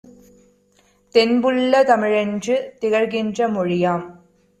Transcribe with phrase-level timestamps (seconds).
[1.15, 4.05] தென்புள்ள தமிழென்று திகழ்கின்ற மொழியாம்.